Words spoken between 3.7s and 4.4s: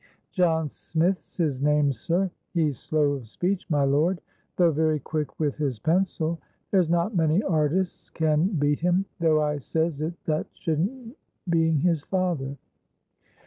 lord,